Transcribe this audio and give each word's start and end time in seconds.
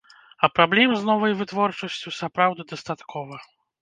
А 0.45 0.47
праблем 0.55 0.95
з 0.95 1.03
новай 1.09 1.35
вытворчасцю, 1.43 2.17
сапраўды, 2.21 2.61
дастаткова. 2.73 3.35